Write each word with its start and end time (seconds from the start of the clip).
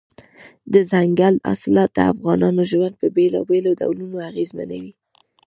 دځنګل 0.73 1.35
حاصلات 1.47 1.89
د 1.93 1.99
افغانانو 2.13 2.61
ژوند 2.71 2.93
په 3.01 3.07
بېلابېلو 3.15 3.71
ډولونو 3.79 4.17
اغېزمنوي. 4.29 4.93